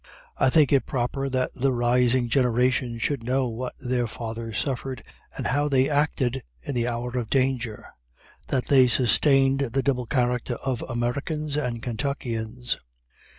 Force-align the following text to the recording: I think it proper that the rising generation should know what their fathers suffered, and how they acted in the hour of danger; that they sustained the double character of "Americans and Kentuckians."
I 0.35 0.49
think 0.49 0.73
it 0.73 0.87
proper 0.87 1.29
that 1.29 1.53
the 1.53 1.71
rising 1.71 2.27
generation 2.27 2.97
should 2.97 3.21
know 3.23 3.47
what 3.47 3.75
their 3.79 4.07
fathers 4.07 4.57
suffered, 4.57 5.03
and 5.37 5.45
how 5.45 5.67
they 5.69 5.87
acted 5.91 6.41
in 6.63 6.73
the 6.73 6.87
hour 6.87 7.11
of 7.15 7.29
danger; 7.29 7.85
that 8.47 8.65
they 8.65 8.87
sustained 8.87 9.59
the 9.59 9.83
double 9.83 10.07
character 10.07 10.55
of 10.55 10.81
"Americans 10.89 11.55
and 11.55 11.83
Kentuckians." 11.83 12.79